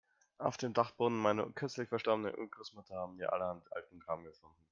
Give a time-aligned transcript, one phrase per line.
[0.39, 4.57] Auf dem Dachboden meiner kürzlich verstorbenen Urgroßmutter haben wir allerhand alten Kram gefunden.